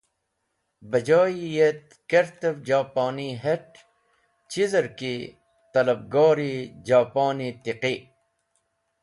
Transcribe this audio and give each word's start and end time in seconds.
Bajoy-e 0.91 1.47
yet 1.57 1.83
kertev 2.09 2.55
Joponi 2.67 3.29
het̃, 3.43 3.79
chizer 4.49 4.87
ki 4.97 5.13
talabgori 5.71 6.55
Joponi 6.87 7.49
tiqi. 7.63 7.95